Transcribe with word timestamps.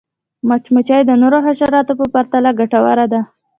مچمچۍ 0.47 1.01
د 1.05 1.11
نورو 1.21 1.37
حشراتو 1.45 1.93
په 1.99 2.05
پرتله 2.13 2.49
ګټوره 2.59 3.05
ده 3.13 3.21